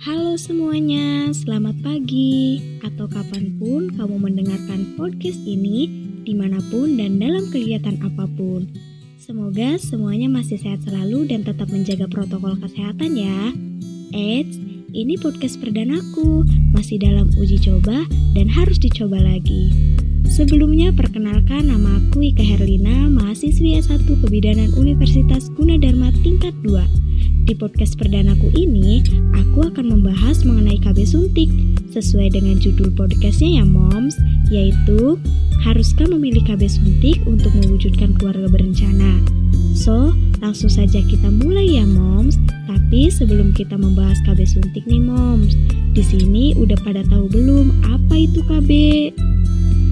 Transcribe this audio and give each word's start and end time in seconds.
Halo 0.00 0.32
semuanya, 0.40 1.28
selamat 1.28 1.84
pagi. 1.84 2.56
Atau 2.80 3.04
kapan 3.04 3.52
pun 3.60 3.92
kamu 3.92 4.16
mendengarkan 4.16 4.96
podcast 4.96 5.36
ini 5.44 5.92
Di 6.24 6.32
mana 6.32 6.56
pun 6.72 6.96
dan 6.96 7.20
dalam 7.20 7.52
kegiatan 7.52 8.00
apa 8.00 8.24
pun. 8.32 8.64
Semoga 9.20 9.76
semuanya 9.76 10.32
masih 10.32 10.56
sehat 10.56 10.80
selalu 10.88 11.28
dan 11.28 11.44
tetap 11.44 11.68
menjaga 11.68 12.08
protokol 12.08 12.56
kesehatan 12.64 13.12
ya. 13.12 13.52
Eits, 14.16 14.56
ini 14.96 15.20
podcast 15.20 15.60
perdanaku 15.60 16.48
Masih 16.72 16.96
dalam 16.96 17.28
uji 17.36 17.60
coba 17.60 18.08
dan 18.32 18.48
harus 18.48 18.80
dicoba 18.80 19.20
lagi. 19.20 19.68
Sebelumnya 20.32 20.96
perkenalkan 20.96 21.68
nama 21.68 22.00
aku 22.00 22.24
Ika 22.24 22.40
Herlina, 22.40 23.12
mahasiswi 23.12 23.76
S1 23.76 24.08
Kebidanan 24.08 24.72
Universitas 24.80 25.52
Gunadarma 25.52 26.08
tingkat 26.24 26.56
2 26.64 27.00
di 27.50 27.58
podcast 27.58 27.98
perdanaku 27.98 28.46
ini, 28.54 29.02
aku 29.34 29.74
akan 29.74 29.90
membahas 29.90 30.46
mengenai 30.46 30.78
KB 30.78 31.02
suntik 31.02 31.50
sesuai 31.90 32.30
dengan 32.30 32.62
judul 32.62 32.94
podcastnya 32.94 33.58
ya 33.58 33.64
moms, 33.66 34.14
yaitu 34.54 35.18
Haruskah 35.66 36.06
memilih 36.06 36.46
KB 36.46 36.62
suntik 36.70 37.18
untuk 37.26 37.50
mewujudkan 37.58 38.14
keluarga 38.14 38.46
berencana? 38.46 39.18
So, 39.74 40.14
langsung 40.38 40.70
saja 40.70 41.02
kita 41.02 41.26
mulai 41.26 41.74
ya 41.74 41.82
moms. 41.90 42.38
Tapi 42.70 43.10
sebelum 43.10 43.50
kita 43.50 43.74
membahas 43.74 44.22
KB 44.30 44.46
suntik 44.46 44.86
nih 44.86 45.02
moms, 45.02 45.58
di 45.90 46.06
sini 46.06 46.54
udah 46.54 46.78
pada 46.86 47.02
tahu 47.10 47.26
belum 47.34 47.82
apa 47.90 48.14
itu 48.14 48.46
KB? 48.46 48.70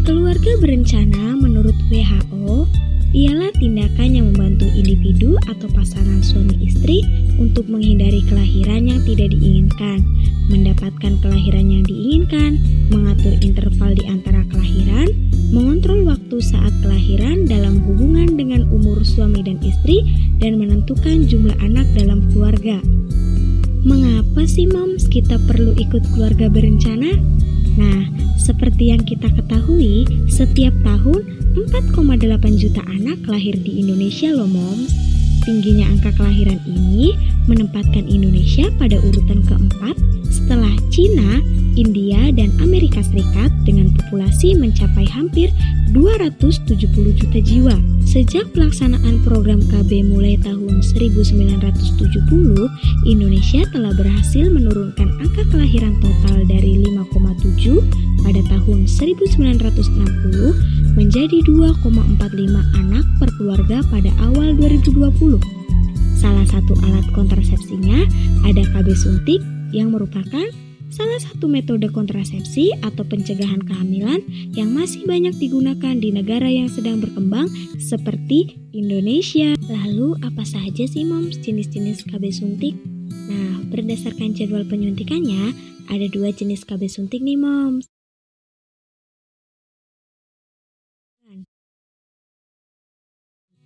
Keluarga 0.06 0.52
berencana 0.62 1.34
menurut 1.34 1.74
WHO 1.90 2.70
ialah 3.18 3.50
tindakan 3.58 4.14
yang 4.14 4.26
membantu 4.30 4.70
individu 4.70 5.34
atau 5.50 5.66
pasangan 5.74 6.22
suami 6.22 6.70
istri 6.70 7.02
untuk 7.42 7.66
menghindari 7.66 8.22
kelahiran 8.30 8.86
yang 8.86 9.02
tidak 9.02 9.34
diinginkan, 9.34 10.06
mendapatkan 10.46 11.18
kelahiran 11.18 11.66
yang 11.66 11.82
diinginkan, 11.82 12.62
mengatur 12.94 13.34
interval 13.42 13.98
di 13.98 14.06
antara 14.06 14.46
kelahiran, 14.46 15.10
mengontrol 15.50 16.06
waktu 16.06 16.38
saat 16.38 16.70
kelahiran 16.78 17.42
dalam 17.42 17.82
hubungan 17.90 18.38
dengan 18.38 18.70
umur 18.70 19.02
suami 19.02 19.42
dan 19.42 19.58
istri, 19.66 19.98
dan 20.38 20.54
menentukan 20.62 21.26
jumlah 21.26 21.58
anak 21.58 21.90
dalam 21.98 22.22
keluarga. 22.30 22.78
Mengapa 23.82 24.46
sih 24.46 24.70
moms 24.70 25.10
kita 25.10 25.42
perlu 25.50 25.74
ikut 25.74 26.06
keluarga 26.14 26.46
berencana? 26.46 27.18
Nah, 27.74 28.00
seperti 28.38 28.94
yang 28.94 29.02
kita 29.02 29.26
ketahui, 29.34 30.06
setiap 30.30 30.74
tahun 30.86 31.47
4,8 31.66 32.54
juta 32.54 32.78
anak 32.86 33.26
lahir 33.26 33.58
di 33.58 33.82
Indonesia 33.82 34.30
loh 34.30 34.46
moms. 34.46 34.94
Tingginya 35.42 35.90
angka 35.90 36.14
kelahiran 36.14 36.62
ini 36.68 37.18
menempatkan 37.50 38.06
Indonesia 38.06 38.70
pada 38.78 39.00
urutan 39.02 39.42
keempat 39.42 39.96
setelah 40.30 40.70
Cina, 40.94 41.37
populasi 44.08 44.56
mencapai 44.56 45.04
hampir 45.12 45.52
270 45.92 46.80
juta 47.12 47.38
jiwa. 47.44 47.76
Sejak 48.08 48.48
pelaksanaan 48.56 49.20
program 49.20 49.60
KB 49.68 50.00
mulai 50.08 50.40
tahun 50.40 50.80
1970, 50.80 52.08
Indonesia 53.04 53.68
telah 53.68 53.92
berhasil 53.92 54.48
menurunkan 54.48 55.12
angka 55.20 55.44
kelahiran 55.52 55.92
total 56.00 56.40
dari 56.48 56.80
5,7 56.88 57.84
pada 58.24 58.40
tahun 58.48 58.88
1960 58.88 60.96
menjadi 60.96 61.44
2,45 61.44 62.80
anak 62.80 63.04
per 63.20 63.28
keluarga 63.36 63.84
pada 63.92 64.08
awal 64.24 64.56
2020. 64.56 65.36
Salah 66.16 66.48
satu 66.48 66.72
alat 66.80 67.04
kontrasepsinya 67.12 68.08
ada 68.48 68.64
KB 68.72 68.88
suntik 68.96 69.44
yang 69.76 69.92
merupakan 69.92 70.48
salah 70.88 71.20
satu 71.20 71.46
metode 71.46 71.88
kontrasepsi 71.92 72.72
atau 72.80 73.04
pencegahan 73.04 73.60
kehamilan 73.64 74.24
yang 74.56 74.72
masih 74.72 75.04
banyak 75.04 75.36
digunakan 75.36 75.94
di 75.96 76.12
negara 76.12 76.48
yang 76.48 76.68
sedang 76.68 76.98
berkembang 76.98 77.48
seperti 77.76 78.56
Indonesia. 78.72 79.54
Lalu 79.68 80.16
apa 80.24 80.44
saja 80.44 80.84
sih 80.88 81.04
moms 81.04 81.40
jenis-jenis 81.40 82.08
KB 82.08 82.24
suntik? 82.32 82.74
Nah, 83.28 83.60
berdasarkan 83.68 84.32
jadwal 84.32 84.64
penyuntikannya, 84.64 85.52
ada 85.92 86.06
dua 86.08 86.32
jenis 86.32 86.64
KB 86.64 86.88
suntik 86.88 87.20
nih 87.20 87.36
moms. 87.36 87.97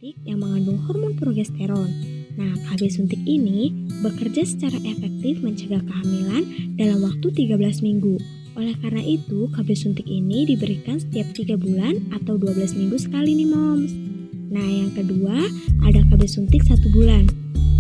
Suntik 0.03 0.19
yang 0.27 0.43
mengandung 0.43 0.83
hormon 0.83 1.15
progesteron. 1.15 1.87
Nah, 2.35 2.51
KB 2.67 2.91
suntik 2.91 3.23
ini 3.23 3.71
bekerja 4.03 4.43
secara 4.43 4.75
efektif 4.83 5.39
mencegah 5.47 5.79
kehamilan 5.79 6.43
dalam 6.75 7.07
waktu 7.07 7.31
13 7.31 7.87
minggu. 7.87 8.19
Oleh 8.59 8.75
karena 8.83 8.99
itu, 8.99 9.47
KB 9.55 9.69
suntik 9.79 10.03
ini 10.11 10.43
diberikan 10.43 10.99
setiap 10.99 11.31
3 11.31 11.55
bulan 11.55 12.03
atau 12.19 12.35
12 12.35 12.75
minggu 12.75 12.99
sekali 12.99 13.31
nih 13.31 13.47
moms. 13.47 13.95
Nah, 14.51 14.67
yang 14.67 14.91
kedua 14.91 15.39
ada 15.87 16.03
KB 16.11 16.27
suntik 16.27 16.67
1 16.67 16.83
bulan. 16.91 17.31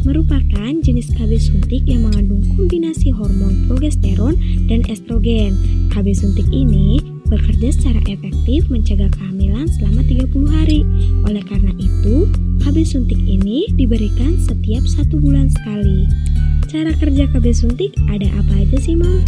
Merupakan 0.06 0.70
jenis 0.78 1.10
KB 1.18 1.42
suntik 1.42 1.82
yang 1.90 2.06
mengandung 2.06 2.46
kombinasi 2.54 3.10
hormon 3.10 3.66
progesteron 3.66 4.38
dan 4.70 4.86
estrogen. 4.86 5.58
KB 5.90 6.06
suntik 6.14 6.46
ini 6.54 7.02
bekerja 7.32 7.72
secara 7.72 8.00
efektif 8.12 8.68
mencegah 8.68 9.08
kehamilan 9.16 9.64
selama 9.80 10.04
30 10.04 10.28
hari. 10.52 10.84
Oleh 11.24 11.40
karena 11.40 11.72
itu, 11.80 12.28
KB 12.60 12.76
suntik 12.84 13.16
ini 13.24 13.72
diberikan 13.72 14.36
setiap 14.36 14.84
satu 14.84 15.16
bulan 15.16 15.48
sekali. 15.48 16.04
Cara 16.68 16.92
kerja 16.92 17.24
KB 17.32 17.46
suntik 17.56 17.96
ada 18.12 18.28
apa 18.36 18.52
aja 18.60 18.76
sih, 18.76 18.92
Mam? 18.92 19.24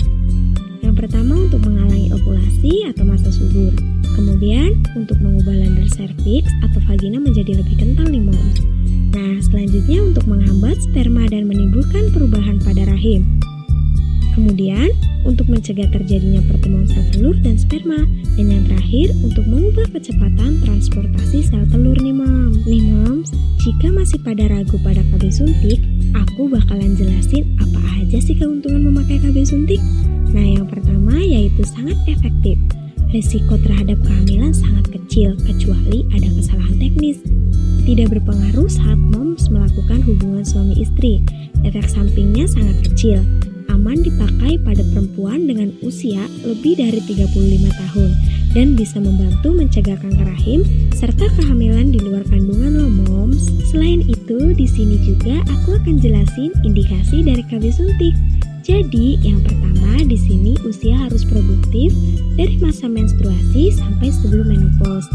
Yang 0.85 0.95
pertama 1.01 1.49
untuk 1.49 1.65
menghalangi 1.65 2.13
ovulasi 2.13 2.93
atau 2.93 3.09
masa 3.09 3.33
subur. 3.33 3.73
Kemudian 4.15 4.85
untuk 4.95 5.17
mengubah 5.25 5.57
lander 5.57 5.89
serviks 5.89 6.53
atau 6.61 6.79
vagina 6.85 7.17
menjadi 7.17 7.57
lebih 7.57 7.81
kental 7.81 8.07
nih, 8.13 8.21
Moms. 8.21 8.61
Nah, 9.17 9.41
selanjutnya 9.41 10.05
untuk 10.05 10.29
menghambat 10.29 10.77
sperma 10.85 11.25
dan 11.33 11.49
menimbulkan 11.49 12.13
perubahan 12.13 12.61
pada 12.61 12.85
rahim. 12.85 13.34
Kemudian, 14.35 14.91
untuk 15.23 15.47
mencegah 15.47 15.87
terjadinya 15.95 16.43
pertemuan 16.51 16.91
sel 16.91 17.07
telur 17.15 17.39
dan 17.39 17.55
sperma. 17.55 18.03
Dan 18.35 18.51
yang 18.51 18.67
terakhir, 18.67 19.15
untuk 19.23 19.47
mengubah 19.47 19.87
kecepatan 19.95 20.59
transportasi 20.67 21.47
sel 21.47 21.63
telur 21.71 21.95
nih 22.03 22.11
moms. 22.11 22.67
Nih 22.67 22.83
moms, 22.83 23.31
jika 23.63 23.95
masih 23.95 24.19
pada 24.27 24.51
ragu 24.51 24.75
pada 24.83 25.07
KB 25.15 25.31
suntik, 25.31 25.79
aku 26.19 26.51
bakalan 26.51 26.99
jelasin 26.99 27.47
apa 27.63 27.81
aja 28.03 28.19
sih 28.19 28.35
keuntungan 28.35 28.91
memakai 28.91 29.23
KB 29.23 29.39
suntik. 29.47 29.79
Nah 30.35 30.43
yang 30.43 30.67
pertama 30.67 31.15
yaitu 31.23 31.63
sangat 31.63 31.95
efektif. 32.11 32.59
Risiko 33.15 33.55
terhadap 33.63 34.03
kehamilan 34.03 34.51
sangat 34.51 34.91
kecil 34.91 35.39
kecuali 35.47 36.03
ada 36.11 36.27
kesalahan 36.27 36.75
teknis. 36.83 37.23
Tidak 37.87 38.11
berpengaruh 38.11 38.67
saat 38.67 38.99
moms 38.99 39.47
melakukan 39.47 40.03
hubungan 40.03 40.43
suami 40.43 40.83
istri. 40.83 41.23
Efek 41.63 41.87
sampingnya 41.87 42.51
sangat 42.51 42.83
kecil 42.83 43.23
aman 43.75 43.99
dipakai 43.99 44.63
pada 44.63 44.87
perempuan 44.95 45.51
dengan 45.51 45.75
usia 45.83 46.23
lebih 46.47 46.79
dari 46.79 47.03
35 47.03 47.27
tahun 47.75 48.11
dan 48.55 48.79
bisa 48.79 49.03
membantu 49.03 49.51
mencegah 49.51 49.99
kanker 49.99 50.31
rahim 50.31 50.63
serta 50.95 51.27
kehamilan 51.35 51.91
di 51.91 51.99
luar 51.99 52.23
kandungan 52.31 52.79
loh 52.79 52.91
moms. 52.91 53.51
Selain 53.67 54.07
itu, 54.07 54.55
di 54.55 54.65
sini 54.71 55.03
juga 55.03 55.43
aku 55.51 55.75
akan 55.83 55.99
jelasin 55.99 56.55
indikasi 56.63 57.27
dari 57.27 57.43
KB 57.43 57.67
suntik. 57.75 58.15
Jadi, 58.63 59.19
yang 59.21 59.43
pertama 59.43 59.74
di 60.05 60.19
sini 60.21 60.53
usia 60.63 60.95
harus 60.95 61.25
produktif 61.27 61.91
dari 62.39 62.61
masa 62.61 62.87
menstruasi 62.87 63.73
sampai 63.75 64.13
sebelum 64.13 64.53
menopause. 64.53 65.09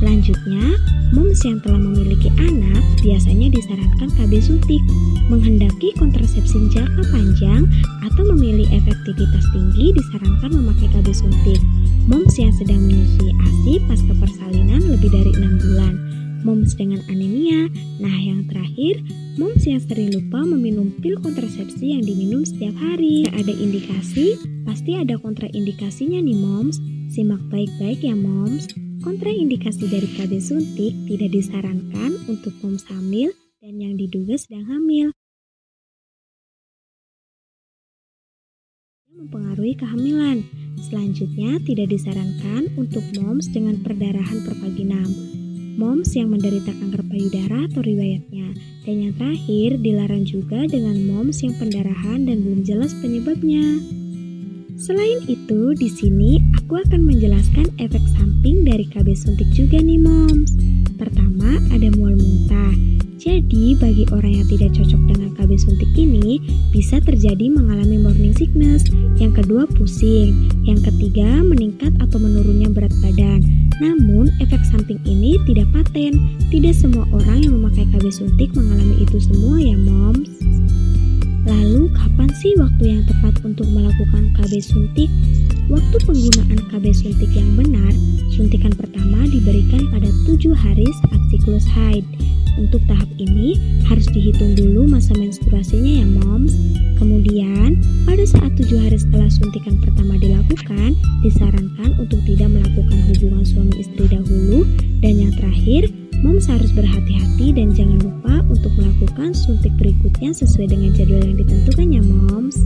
Selanjutnya, 0.00 0.76
moms 1.12 1.40
yang 1.44 1.58
telah 1.60 1.80
memiliki 1.80 2.28
anak 2.40 2.84
biasanya 3.00 3.48
disarankan 3.52 4.08
KB 4.16 4.32
suntik, 4.40 4.82
menghendaki 5.28 5.92
kontrasepsi 5.96 6.56
jangka 6.72 7.02
panjang 7.10 7.68
atau 8.04 8.22
memilih 8.32 8.68
efektivitas 8.70 9.44
tinggi 9.52 9.92
disarankan 9.92 10.50
memakai 10.52 10.88
KB 10.88 11.06
suntik. 11.12 11.60
Moms 12.06 12.36
yang 12.38 12.54
sedang 12.54 12.80
menyusui 12.86 13.30
ASI 13.44 13.74
pasca 13.90 14.14
persalinan 14.16 14.80
lebih 14.88 15.10
dari 15.10 15.32
6 15.36 15.64
bulan 15.64 15.94
moms 16.46 16.78
dengan 16.78 17.02
anemia. 17.10 17.66
Nah, 17.98 18.14
yang 18.14 18.46
terakhir, 18.46 19.02
moms 19.34 19.66
yang 19.66 19.82
sering 19.82 20.14
lupa 20.14 20.46
meminum 20.46 20.94
pil 21.02 21.18
kontrasepsi 21.18 21.98
yang 21.98 22.06
diminum 22.06 22.46
setiap 22.46 22.78
hari. 22.78 23.26
Ada 23.34 23.50
indikasi, 23.50 24.38
pasti 24.62 24.94
ada 24.94 25.18
kontraindikasinya 25.18 26.22
nih 26.22 26.38
moms. 26.38 26.78
Simak 27.10 27.42
baik-baik 27.50 28.06
ya 28.06 28.14
moms. 28.14 28.70
Kontraindikasi 29.02 29.90
dari 29.90 30.06
KB 30.06 30.38
suntik 30.38 30.94
tidak 31.10 31.34
disarankan 31.34 32.14
untuk 32.30 32.54
moms 32.62 32.86
hamil 32.86 33.34
dan 33.58 33.74
yang 33.82 33.98
diduga 33.98 34.38
sedang 34.38 34.70
hamil. 34.70 35.10
mempengaruhi 39.16 39.74
kehamilan. 39.80 40.44
Selanjutnya, 40.76 41.56
tidak 41.64 41.88
disarankan 41.88 42.68
untuk 42.76 43.00
moms 43.16 43.48
dengan 43.48 43.80
perdarahan 43.80 44.44
pervaginam 44.44 45.35
moms 45.76 46.16
yang 46.16 46.32
menderita 46.32 46.72
kanker 46.72 47.04
payudara 47.06 47.68
atau 47.68 47.84
riwayatnya. 47.84 48.56
Dan 48.88 48.94
yang 49.04 49.12
terakhir, 49.14 49.76
dilarang 49.84 50.24
juga 50.24 50.64
dengan 50.64 50.96
moms 51.04 51.44
yang 51.44 51.52
pendarahan 51.60 52.24
dan 52.24 52.42
belum 52.42 52.64
jelas 52.64 52.96
penyebabnya. 52.98 53.80
Selain 54.76 55.20
itu, 55.28 55.72
di 55.76 55.88
sini 55.88 56.40
aku 56.56 56.80
akan 56.80 57.04
menjelaskan 57.04 57.68
efek 57.80 58.02
samping 58.16 58.64
dari 58.64 58.88
KB 58.88 59.12
suntik 59.12 59.48
juga 59.52 59.80
nih 59.80 60.00
moms. 60.00 60.56
Pertama, 60.96 61.60
ada 61.72 61.88
mual 61.96 62.16
muntah. 62.16 62.95
Jadi, 63.16 63.72
bagi 63.80 64.04
orang 64.12 64.44
yang 64.44 64.46
tidak 64.52 64.76
cocok 64.76 65.02
dengan 65.08 65.32
KB 65.40 65.50
suntik 65.56 65.88
ini, 65.96 66.36
bisa 66.68 67.00
terjadi 67.00 67.48
mengalami 67.48 67.96
morning 67.96 68.36
sickness. 68.36 68.84
Yang 69.16 69.40
kedua, 69.40 69.64
pusing. 69.72 70.52
Yang 70.68 70.92
ketiga, 70.92 71.40
meningkat 71.40 71.96
atau 71.96 72.20
menurunnya 72.20 72.68
berat 72.68 72.92
badan. 73.00 73.40
Namun, 73.80 74.28
efek 74.44 74.60
samping 74.68 75.00
ini 75.08 75.40
tidak 75.48 75.64
paten. 75.72 76.20
Tidak 76.52 76.76
semua 76.76 77.08
orang 77.08 77.40
yang 77.40 77.56
memakai 77.56 77.88
KB 77.88 78.04
suntik 78.12 78.52
mengalami 78.52 79.00
itu 79.00 79.16
semua 79.16 79.64
ya, 79.64 79.80
moms. 79.80 80.28
Lalu, 81.48 81.88
kapan 81.96 82.28
sih 82.36 82.52
waktu 82.60 83.00
yang 83.00 83.02
tepat 83.08 83.40
untuk 83.48 83.64
melakukan 83.72 84.28
KB 84.36 84.52
suntik? 84.60 85.08
Waktu 85.72 85.96
penggunaan 86.04 86.60
KB 86.68 86.84
suntik 86.92 87.32
yang 87.32 87.56
benar, 87.56 87.96
suntikan 88.28 88.76
pertama 88.76 89.24
diberikan 89.24 89.88
pada 89.88 90.10
7 90.28 90.52
hari 90.52 90.84
saat 91.00 91.22
siklus 91.32 91.64
haid. 91.64 92.04
Untuk 92.56 92.80
tahap 92.88 93.08
ini 93.20 93.60
harus 93.84 94.08
dihitung 94.10 94.56
dulu 94.56 94.88
masa 94.88 95.12
menstruasinya 95.16 96.02
ya 96.02 96.06
moms. 96.08 96.56
Kemudian 96.96 97.80
pada 98.08 98.24
saat 98.24 98.56
tujuh 98.56 98.80
hari 98.80 98.96
setelah 98.96 99.28
suntikan 99.28 99.76
pertama 99.84 100.16
dilakukan, 100.16 100.96
disarankan 101.20 101.92
untuk 102.00 102.20
tidak 102.24 102.48
melakukan 102.48 102.98
hubungan 103.12 103.44
suami 103.44 103.74
istri 103.76 104.08
dahulu. 104.08 104.64
Dan 105.04 105.20
yang 105.20 105.32
terakhir, 105.36 105.92
moms 106.24 106.48
harus 106.48 106.72
berhati-hati 106.72 107.52
dan 107.52 107.76
jangan 107.76 108.00
lupa 108.00 108.40
untuk 108.48 108.72
melakukan 108.80 109.36
suntik 109.36 109.76
berikutnya 109.76 110.32
sesuai 110.32 110.72
dengan 110.72 110.96
jadwal 110.96 111.20
yang 111.20 111.36
ditentukan 111.36 111.86
ya 111.92 112.02
moms. 112.02 112.56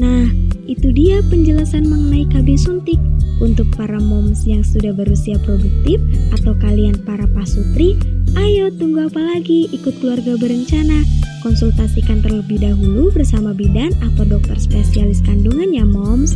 Nah, 0.00 0.32
itu 0.64 0.90
dia 0.90 1.20
penjelasan 1.28 1.84
mengenai 1.84 2.24
KB 2.32 2.56
suntik. 2.56 3.00
Untuk 3.42 3.66
para 3.74 3.98
moms 3.98 4.46
yang 4.46 4.62
sudah 4.62 4.94
berusia 4.94 5.34
produktif 5.42 5.98
atau 6.30 6.54
kalian 6.54 6.94
para 7.02 7.26
pasutri, 7.34 7.98
ayo 8.38 8.70
tunggu 8.74 9.06
apa 9.06 9.20
lagi 9.20 9.70
ikut 9.70 9.98
keluarga 10.02 10.34
berencana. 10.38 11.06
Konsultasikan 11.44 12.24
terlebih 12.24 12.62
dahulu 12.62 13.12
bersama 13.12 13.52
bidan 13.52 13.92
atau 14.00 14.24
dokter 14.24 14.56
spesialis 14.56 15.20
kandungan 15.20 15.70
ya 15.70 15.84
moms. 15.84 16.32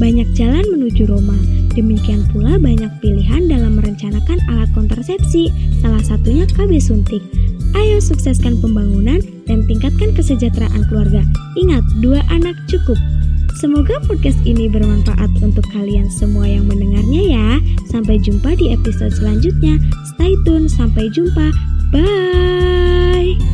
Banyak 0.00 0.26
jalan 0.34 0.64
menuju 0.72 1.06
Roma, 1.06 1.36
demikian 1.76 2.26
pula 2.32 2.58
banyak 2.58 2.90
pilihan 2.98 3.46
dalam 3.46 3.78
merencanakan 3.78 4.40
alat 4.50 4.70
kontrasepsi, 4.74 5.52
salah 5.78 6.02
satunya 6.02 6.48
KB 6.48 6.80
suntik. 6.82 7.22
Ayo 7.72 8.02
sukseskan 8.02 8.58
pembangunan 8.58 9.22
dan 9.46 9.64
tingkatkan 9.68 10.12
kesejahteraan 10.16 10.88
keluarga. 10.90 11.22
Ingat, 11.54 11.84
dua 12.02 12.20
anak 12.32 12.56
cukup. 12.66 12.98
Semoga 13.56 14.00
podcast 14.08 14.40
ini 14.48 14.66
bermanfaat 14.66 15.28
untuk 15.44 15.68
kalian 15.70 16.08
semua 16.08 16.48
yang 16.48 16.64
mendengarnya 16.66 17.22
ya. 17.36 17.48
Sampai 17.92 18.16
jumpa 18.18 18.56
di 18.56 18.72
episode 18.72 19.12
selanjutnya. 19.12 19.76
Stay 20.16 20.32
tune, 20.48 20.66
sampai 20.66 21.12
jumpa. 21.12 21.52
Bye. 21.92 23.51